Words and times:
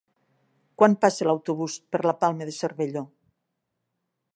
Quan 0.81 0.95
passa 1.05 1.27
l'autobús 1.29 1.77
per 1.95 2.03
la 2.09 2.17
Palma 2.25 2.49
de 2.51 2.59
Cervelló? 2.65 3.09